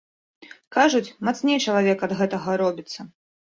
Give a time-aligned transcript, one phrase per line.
[0.77, 2.99] Кажуць, мацней чалавек ад гэтага робіцца.